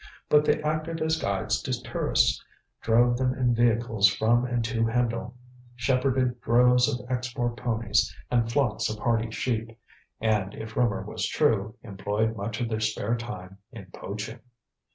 [0.29, 2.43] But they acted as guides to tourists,
[2.81, 5.35] drove them in vehicles from and to Hendle,
[5.75, 9.77] shepherded droves of Exmoor ponies, and flocks of hardy sheep,
[10.19, 14.39] and, if rumour was true, employed much of their spare time in poaching.